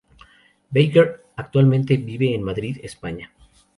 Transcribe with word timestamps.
Baker 0.71 1.25
actualmente 1.35 1.95
vive 1.97 2.33
en 2.33 2.41
Madrid, 2.41 2.79
España. 2.81 3.31